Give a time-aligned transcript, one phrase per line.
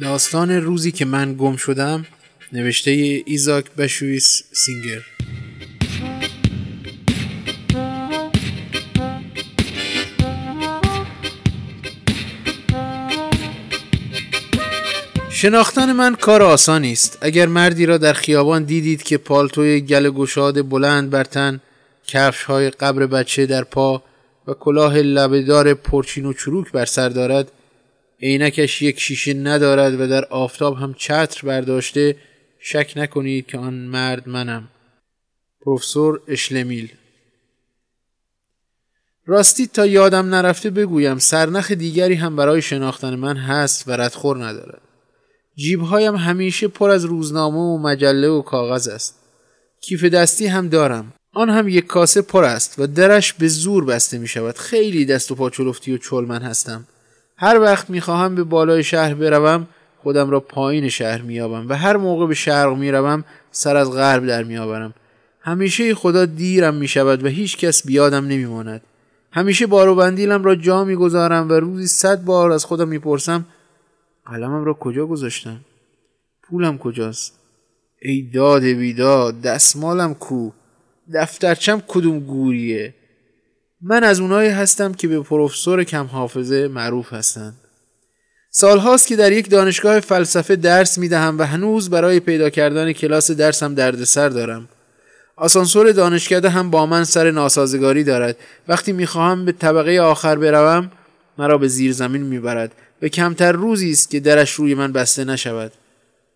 [0.00, 2.06] داستان روزی که من گم شدم
[2.52, 2.90] نوشته
[3.26, 5.00] ایزاک بشویس سینگر.
[15.30, 17.18] شناختن من کار آسانی است.
[17.20, 21.60] اگر مردی را در خیابان دیدید که پالتوی گل گشاد بلند بر تن
[22.06, 24.02] کفش های قبر بچه در پا
[24.46, 27.50] و کلاه لبهدار پرچین و چروک بر سر دارد
[28.24, 32.16] عینکش یک شیشه ندارد و در آفتاب هم چتر برداشته
[32.58, 34.68] شک نکنید که آن مرد منم.
[35.60, 36.88] پروفسور اشلمیل.
[39.26, 44.82] راستی تا یادم نرفته بگویم سرنخ دیگری هم برای شناختن من هست و ردخور ندارد.
[45.56, 49.14] جیبهایم همیشه پر از روزنامه و مجله و کاغذ است.
[49.80, 51.12] کیف دستی هم دارم.
[51.32, 55.30] آن هم یک کاسه پر است و درش به زور بسته می شود خیلی دست
[55.30, 56.86] و پاچلفتی و چلمن هستم.
[57.36, 59.66] هر وقت می خواهم به بالای شهر بروم
[59.98, 64.44] خودم را پایین شهر میابم و هر موقع به شرق می‌روم سر از غرب در
[64.44, 64.94] میآورم.
[65.40, 68.82] همیشه خدا دیرم می شود و هیچ کس بیادم نمیماند.
[69.32, 73.44] همیشه بارو بندیلم را جا می‌گذارم و روزی صد بار از خودم می‌پرسم
[74.26, 75.60] قلمم را کجا گذاشتم؟
[76.42, 77.38] پولم کجاست؟
[78.02, 80.50] ای داد بیداد دستمالم کو؟
[81.14, 82.94] دفترچم کدوم گوریه؟
[83.86, 87.54] من از اونایی هستم که به پروفسور کم حافظه معروف هستند.
[88.50, 93.30] سالهاست که در یک دانشگاه فلسفه درس می دهم و هنوز برای پیدا کردن کلاس
[93.30, 94.68] درسم دردسر دارم.
[95.36, 98.36] آسانسور دانشکده هم با من سر ناسازگاری دارد.
[98.68, 100.90] وقتی می‌خواهم به طبقه آخر بروم
[101.38, 102.72] مرا به زیر زمین می‌برد.
[103.02, 105.72] و کمتر روزی است که درش روی من بسته نشود.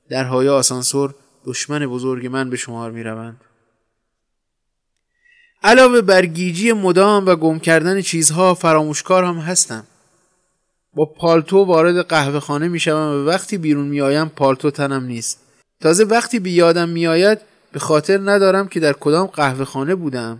[0.08, 1.14] درهای آسانسور
[1.44, 3.40] دشمن بزرگ من به شمار می‌روند.
[5.62, 9.86] علاوه بر گیجی مدام و گم کردن چیزها فراموشکار هم هستم.
[10.94, 15.38] با پالتو وارد قهوه خانه می و وقتی بیرون می آیم پالتو تنم نیست.
[15.80, 17.38] تازه وقتی به یادم می آید
[17.72, 20.38] به خاطر ندارم که در کدام قهوه خانه بودم.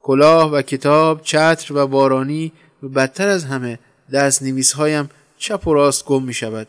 [0.00, 3.78] کلاه و کتاب چتر و بارانی و بدتر از همه
[4.12, 6.66] دست نویس هایم چپ و راست گم می شود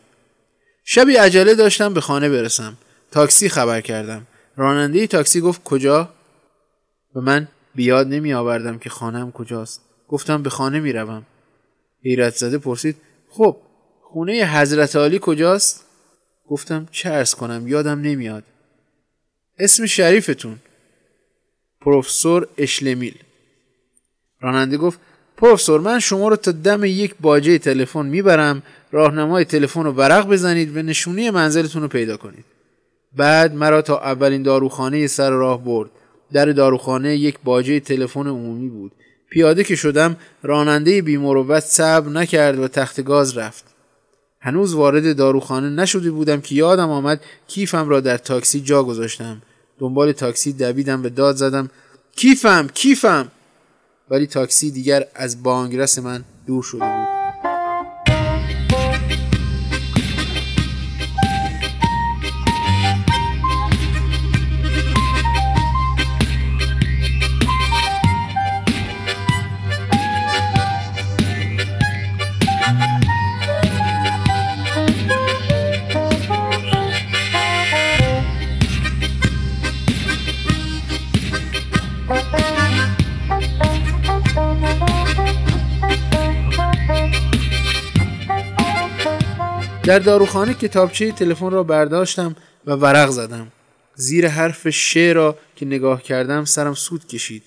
[0.84, 2.76] شبی عجله داشتم به خانه برسم.
[3.10, 4.26] تاکسی خبر کردم.
[4.56, 6.08] راننده تاکسی گفت کجا؟
[7.16, 9.80] و من بیاد نمی آوردم که خانم کجاست.
[10.08, 11.22] گفتم به خانه می روم
[12.02, 12.96] حیرت زده پرسید
[13.28, 13.56] خب
[14.02, 15.84] خونه حضرت علی کجاست؟
[16.48, 18.44] گفتم چه ارز کنم یادم نمیاد.
[19.58, 20.58] اسم شریفتون؟
[21.80, 23.14] پروفسور اشلمیل.
[24.40, 24.98] راننده گفت
[25.36, 28.62] پروفسور من شما رو تا دم یک باجه تلفن می‌برم
[28.92, 32.44] راهنمای تلفن رو ورق بزنید و نشونی منزلتون رو پیدا کنید.
[33.12, 35.90] بعد مرا تا اولین داروخانه سر راه برد.
[36.34, 38.92] در داروخانه یک باجه تلفن عمومی بود.
[39.30, 43.64] پیاده که شدم راننده بیمروت صبر نکرد و تخت گاز رفت.
[44.40, 49.42] هنوز وارد داروخانه نشده بودم که یادم آمد کیفم را در تاکسی جا گذاشتم.
[49.78, 51.70] دنبال تاکسی دویدم و داد زدم
[52.16, 53.28] کیفم کیفم؟
[54.10, 57.13] ولی تاکسی دیگر از بانگرس من دور شده بود.
[89.84, 92.36] در داروخانه کتابچه تلفن را برداشتم
[92.66, 93.52] و ورق زدم.
[93.94, 97.42] زیر حرف ش را که نگاه کردم سرم سود کشید.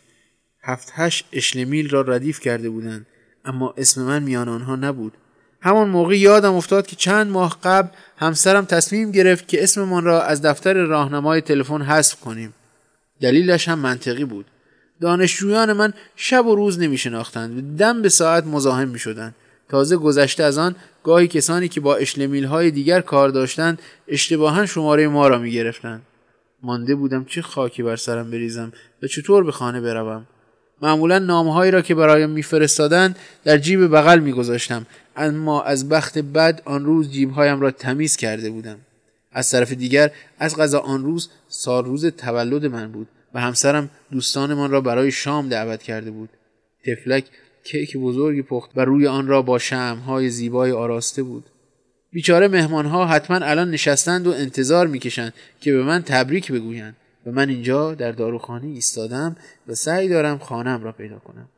[0.63, 3.05] هفت هشت اشلمیل را ردیف کرده بودند.
[3.45, 5.13] اما اسم من میان آنها نبود.
[5.61, 10.41] همان موقع یادم افتاد که چند ماه قبل همسرم تصمیم گرفت که اسممان را از
[10.41, 12.53] دفتر راهنمای تلفن حذف کنیم.
[13.21, 14.45] دلیلش هم منطقی بود.
[15.01, 19.35] دانشجویان من شب و روز نمی شناختند دم به ساعت مزاحم می شدند
[19.69, 20.75] تازه گذشته از آن
[21.07, 26.01] گاهی کسانی که با اشلمیل های دیگر کار داشتند اشتباها شماره ما را می گرفتند.
[26.63, 28.71] مانده بودم چه خاکی بر سرم بریزم
[29.03, 30.27] و چطور به خانه بروم.
[30.81, 34.85] معمولا نامهایی را که برایم میفرستادند در جیب بغل میگذاشتم.
[35.15, 38.77] اما از بخت بد آن روز جیبهایم را تمیز کرده بودم.
[39.31, 44.71] از طرف دیگر از غذا آن روز سال روز تولد من بود و همسرم دوستانمان
[44.71, 46.29] را برای شام دعوت کرده بود.
[46.85, 47.25] تفلک
[47.71, 51.45] کیک بزرگی پخت و روی آن را با شمهای زیبای آراسته بود.
[52.11, 57.49] بیچاره مهمانها حتما الان نشستند و انتظار می‌کشند که به من تبریک بگویند و من
[57.49, 59.35] اینجا در داروخانه ایستادم
[59.67, 61.49] و سعی دارم خانم را پیدا کنم.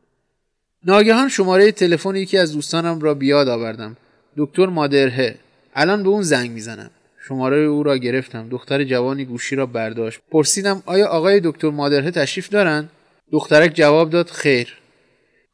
[0.84, 3.96] ناگهان شماره تلفن یکی از دوستانم را بیاد آوردم.
[4.36, 5.34] دکتر مادرهه.
[5.74, 6.90] الان به اون زنگ می‌زنم.
[7.28, 8.48] شماره او را گرفتم.
[8.48, 10.20] دختر جوانی گوشی را برداشت.
[10.30, 12.88] پرسیدم آیا آقای دکتر مادره تشریف دارن
[13.32, 14.79] دخترک جواب داد خیر.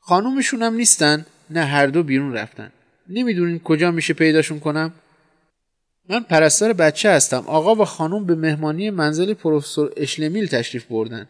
[0.09, 2.73] خانومشون هم نیستن؟ نه هر دو بیرون رفتن.
[3.09, 4.93] نمی‌دونین کجا میشه پیداشون کنم؟
[6.09, 7.45] من پرستار بچه هستم.
[7.47, 11.29] آقا و خانوم به مهمانی منزل پروفسور اشلمیل تشریف بردن.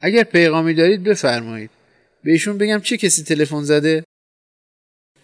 [0.00, 1.70] اگر پیغامی دارید بفرمایید.
[2.24, 4.04] بهشون بگم چه کسی تلفن زده؟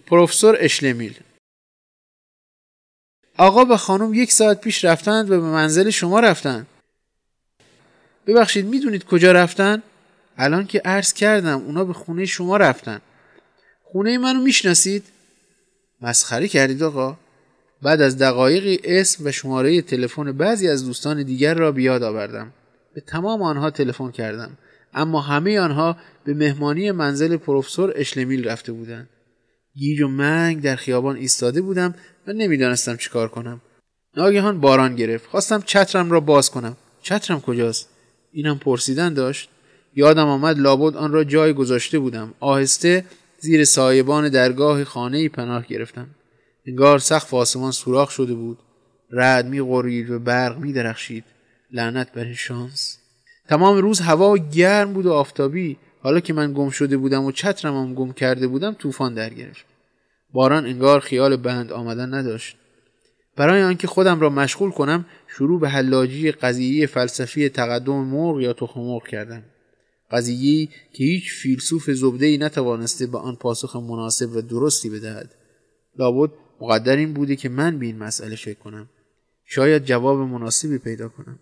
[0.06, 1.14] پروفسور اشلمیل.
[3.36, 6.66] آقا و خانم یک ساعت پیش رفتند و به منزل شما رفتند.
[8.26, 9.82] ببخشید می‌دونید کجا رفتن؟
[10.36, 13.00] الان که عرض کردم اونا به خونه شما رفتن.
[13.82, 15.04] خونه منو می‌شناسید؟
[16.00, 17.16] مسخره کردید آقا.
[17.82, 22.52] بعد از دقایقی اسم و شماره تلفن بعضی از دوستان دیگر را بیاد آوردم.
[22.94, 24.58] به تمام آنها تلفن کردم.
[24.94, 29.08] اما همه آنها به مهمانی منزل پروفسور اشلمیل رفته بودند.
[29.74, 31.94] گیج و منگ در خیابان ایستاده بودم
[32.26, 33.60] و نمی‌دانستم چیکار کنم.
[34.16, 35.26] ناگهان باران گرفت.
[35.26, 36.76] خواستم چترم را باز کنم.
[37.02, 37.88] چترم کجاست؟
[38.32, 39.50] اینم پرسیدن داشت.
[39.94, 42.34] یادم آمد لابد آن را جای گذاشته بودم.
[42.40, 43.04] آهسته
[43.38, 46.06] زیر سایبان درگاه خانه پناه گرفتم.
[46.66, 48.58] انگار سقف آسمان سوراخ شده بود.
[49.10, 51.24] رد می غرید و برق می درخشید
[51.72, 52.98] لعنت بر این شانس.
[53.48, 55.76] تمام روز هوا گرم بود و آفتابی.
[56.02, 59.64] حالا که من گم شده بودم و چترم هم گم کرده بودم طوفان در گرفت.
[60.32, 62.56] باران انگار خیال بند آمدن نداشت.
[63.36, 68.80] برای آنکه خودم را مشغول کنم شروع به حلاجی قضیه فلسفی تقدم مرغ یا تخم
[68.80, 69.42] مرغ کردم.
[70.10, 75.34] قضیه که هیچ فیلسوف زبده ای نتوانسته به آن پاسخ مناسب و درستی بدهد.
[75.98, 76.30] لابد
[76.60, 78.88] مقدر این بوده که من به این مسئله فکر کنم.
[79.44, 81.38] شاید جواب مناسبی پیدا کنم.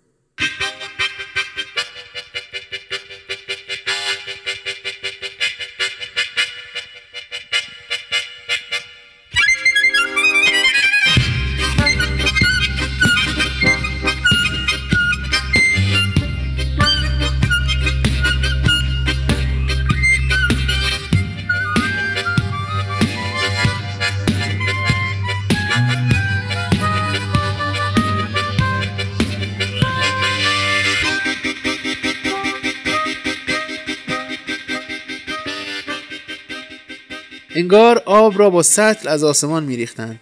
[37.58, 40.20] انگار آب را با سطل از آسمان میریختند.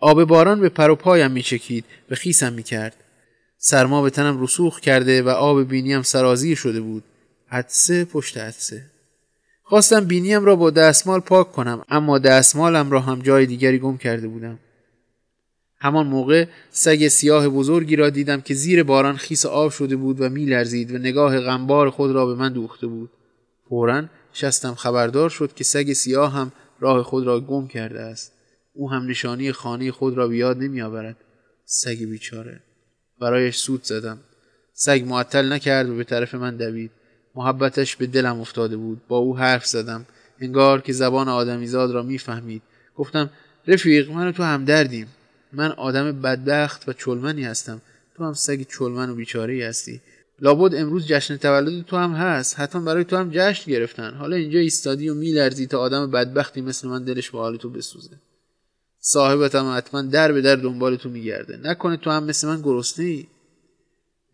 [0.00, 2.96] آب باران به پر و پایم میچکید و خیسم می‌کرد.
[3.58, 7.02] سرما به تنم رسوخ کرده و آب بینیم سرازیر شده بود.
[7.50, 8.82] عدسه پشت عدسه
[9.62, 14.28] خواستم بینیم را با دستمال پاک کنم اما دستمالم را هم جای دیگری گم کرده
[14.28, 14.58] بودم.
[15.80, 20.28] همان موقع سگ سیاه بزرگی را دیدم که زیر باران خیس آب شده بود و
[20.28, 23.10] میلرزید و نگاه غمبار خود را به من دوخته بود.
[23.68, 28.32] فورا شستم خبردار شد که سگ سیاه هم راه خود را گم کرده است.
[28.72, 31.16] او هم نشانی خانه خود را بیاد نمی آورد
[31.64, 32.60] سگ بیچاره.
[33.20, 34.18] برایش سود زدم.
[34.72, 36.90] سگ معطل نکرد و به طرف من دوید.
[37.34, 39.00] محبتش به دلم افتاده بود.
[39.08, 40.06] با او حرف زدم.
[40.40, 42.62] انگار که زبان آدمیزاد را می‌فهمید.
[42.96, 43.30] گفتم
[43.66, 45.06] رفیق من و تو همدردیم.
[45.52, 47.80] من آدم بدبخت و چلمنی هستم.
[48.16, 50.00] تو هم سگ چلمن و بیچاره هستی.
[50.40, 52.60] لابد امروز جشن تولد تو هم هست.
[52.60, 54.14] حتما برای تو هم جشن گرفتن.
[54.14, 58.16] حالا اینجا ایستادی و میلرزی تا آدم بدبختی مثل من دلش به حال تو بسوزه.
[59.00, 61.56] صاحبت هم حتما در به در دنبال تو میگرده.
[61.56, 63.26] نکنه تو هم مثل من گرسنه ای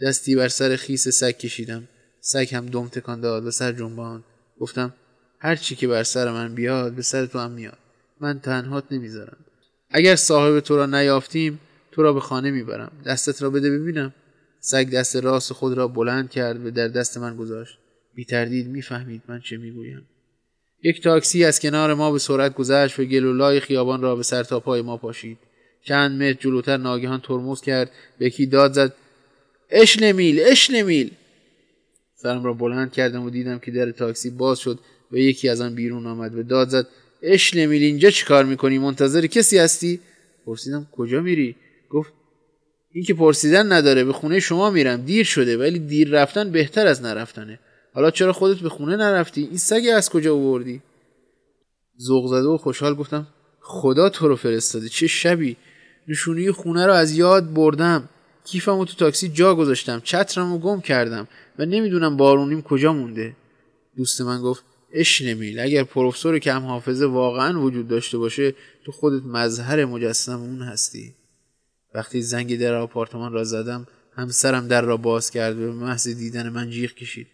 [0.03, 1.89] دستی بر سر خیس سگ کشیدم.
[2.21, 4.25] سگ هم دم تکان داد و سر جنبان
[4.61, 4.95] گفتم
[5.39, 7.79] هر چی که بر سر من بیاد به سر تو هم میاد.
[8.21, 9.37] من تنهات نمی‌ذارم.
[9.91, 11.61] اگر صاحب تو را نیافتیم
[11.93, 12.93] تو را به خانه می‌برم.
[13.07, 14.15] دستت را بده ببینم.
[14.69, 17.79] سگ دست راست خود را بلند کرد و در دست من گذاشت.
[18.15, 20.07] بی تردید می‌فهمید من چه می‌گویم.
[20.83, 24.61] یک تاکسی از کنار ما به سرعت گذشت و گلولای خیابان را به سر تا
[24.61, 25.39] پای ما پاشید.
[25.83, 27.91] چند متر جلوتر ناگهان ترمز کرد.
[28.19, 28.93] به یکی داد زد؟
[29.71, 31.11] اش نمیل اش نمیل.
[32.15, 34.79] سرم را بلند کردم و دیدم که در تاکسی باز شد
[35.13, 36.87] و یکی از آن بیرون آمد و داد زد
[37.23, 40.01] اش نمیل اینجا چیکار می‌کنی؟ منتظر کسی هستی؟
[40.47, 41.57] پرسیدم کجا میری؟
[42.97, 47.03] این که پرسیدن نداره به خونه شما میرم دیر شده ولی دیر رفتن بهتر از
[47.03, 47.59] نرفتنه.
[47.95, 50.83] حالا چرا خودت به خونه نرفتی؟ این سگ از کجا آوردی؟
[52.00, 53.26] ذوق زده و خوشحال گفتم
[53.61, 55.57] خدا تو رو فرستاده چه شبی؟
[56.09, 58.09] نشونی خونه رو از یاد بردم.
[58.45, 63.37] کیفم رو تو تاکسی جا گذاشتم چترم رو گم کردم و نمی‌دونم بارونیم کجا مونده.
[63.97, 69.23] دوست من گفت اش نمیل اگر پروفسور کم حافظه واقعا وجود داشته باشه تو خودت
[69.26, 71.15] مظهر مجسم اون هستی.
[71.97, 73.87] وقتی زنگ در آپارتمان را زدم
[74.17, 77.26] همسرم در را باز کرد و به محض دیدن من جیغ کشید.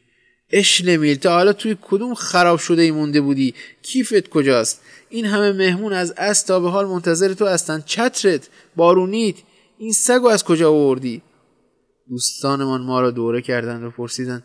[0.50, 5.92] اشلمیل تا حالا توی کدوم خراب شده ای مونده بودی؟ کیفت کجاست؟ این همه مهمون
[5.92, 7.82] از از تا به حال منتظر تو هستن.
[7.86, 9.34] چترت بارونیت
[9.78, 11.22] این سگو از کجا آوردی؟
[12.08, 14.42] دوستانمان ما را دوره کردند و پرسیدند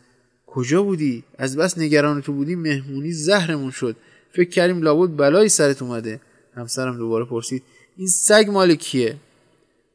[0.48, 3.96] کجا بودی؟ از بس نگران تو بودی مهمونی زهرمون شد.
[4.32, 6.22] فکر کردیم لابد بلایی سرت اومده.
[6.56, 7.64] همسرم دوباره پرسید
[7.98, 9.18] این سگ مال کیه؟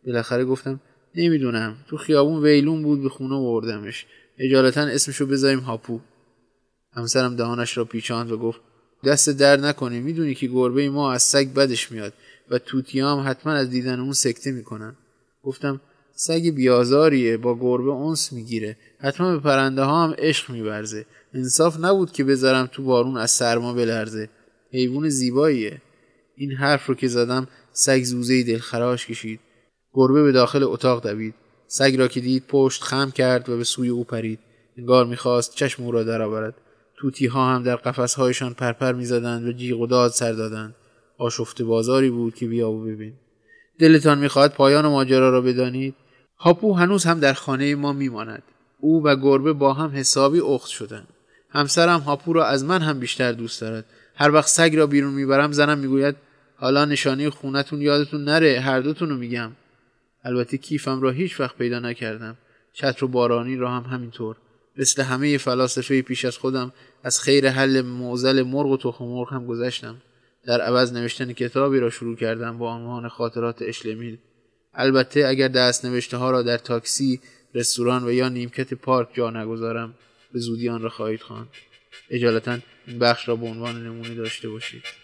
[0.06, 0.80] بالاخره گفتم
[1.14, 1.76] نمی‌دونم.
[1.86, 4.06] تو خیابون ویلون بود به خونه بردمش
[4.38, 6.00] اجالتا اسمشو بذاریم هاپو.
[6.92, 8.60] همسرم دهانش را پیچاند و گفت
[9.04, 10.00] دست در نکنی.
[10.00, 12.12] می‌دونی که گربه ما از سگ بدش میاد
[12.50, 14.96] و توتی هم حتما از دیدن اون سکته می‌کنن.
[15.42, 15.80] گفتم
[16.14, 18.76] سگ بیازاریه با گربه اونس می‌گیره.
[18.98, 23.74] حتما به پرنده ها هم عشق میورزه انصاف نبود که بذارم تو بارون از سرما
[23.74, 24.28] بلرزه.
[24.72, 25.82] حیوان زیباییه.
[26.36, 29.40] این حرف رو که زدم سگ زوزه دلخراش کشید.
[29.94, 31.34] گربه به داخل اتاق دوید.
[31.66, 34.38] سگ را که دید پشت خم کرد و به سوی او پرید.
[34.78, 36.54] انگار می‌خواست چشم او را درآورد.
[36.96, 40.74] توتی ها هم در قفسهایشان پرپر می‌زدند و جیغ و داد سر دادند.
[41.18, 43.12] آشفته بازاری بود که بیا و ببین.
[43.78, 45.94] دلتان می‌خواهد پایان ماجرا را بدانید.
[46.38, 48.42] هاپو هنوز هم در خانه ما میماند.
[48.80, 51.08] او و گربه با هم حسابی اخت شدند.
[51.50, 53.84] همسرم هاپو را از من هم بیشتر دوست دارد.
[54.14, 56.16] هر وقت سگ را بیرون می‌برم زنم می‌گوید
[56.56, 59.52] حالا نشانی خونتون یادتون نره هر دوتون رو میگم.
[60.24, 62.36] البته کیفم را هیچ وقت پیدا نکردم.
[62.72, 64.36] چتر و بارانی را هم همینطور.
[64.76, 66.72] مثل همه فلاسفه پیش از خودم
[67.04, 69.96] از خیر حل موزل مرغ و تخم مرغ هم گذشتم.
[70.44, 74.18] در عوض نوشتن کتابی را شروع کردم با عنوان خاطرات اشلمیل.
[74.74, 77.20] البته اگر دست نوشته ها را در تاکسی
[77.54, 79.94] رستوران و یا نیمکت پارک جا نگذارم
[80.32, 81.48] به زودی آن را خواهید خواند.
[82.10, 85.01] اجالتا این بخش را به عنوان نمونه داشته باشید.